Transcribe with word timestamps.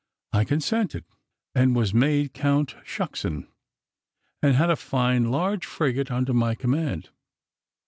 I 0.33 0.45
consented, 0.45 1.05
and 1.53 1.75
was 1.75 1.93
made 1.93 2.33
Count 2.33 2.75
Shucksen, 2.83 3.47
and 4.41 4.55
had 4.55 4.71
a 4.71 4.75
fine 4.75 5.29
large 5.29 5.63
frigate 5.67 6.09
under 6.09 6.33
my 6.33 6.55
command. 6.55 7.11